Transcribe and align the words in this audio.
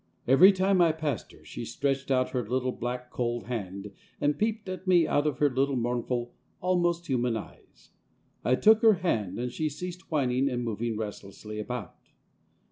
Every 0.27 0.51
time 0.51 0.81
I 0.81 0.93
passed 0.93 1.29
by 1.29 1.37
her 1.37 1.45
she 1.45 1.63
stretched 1.63 2.09
out 2.09 2.31
her 2.31 2.43
little, 2.43 2.71
black, 2.71 3.11
cold 3.11 3.43
hand, 3.43 3.91
and 4.19 4.35
peeped 4.35 4.67
up 4.67 4.79
at 4.79 4.87
me 4.87 5.05
out 5.07 5.27
of 5.27 5.37
her 5.37 5.47
little 5.47 5.75
mournful, 5.75 6.33
almost 6.59 7.05
human 7.05 7.37
eyes. 7.37 7.91
I 8.43 8.55
took 8.55 8.81
her 8.81 8.93
hand, 8.93 9.37
and 9.37 9.51
she 9.51 9.69
ceased 9.69 10.09
whining 10.09 10.49
and 10.49 10.63
moving 10.63 10.97
restlessly 10.97 11.59
about. 11.59 11.97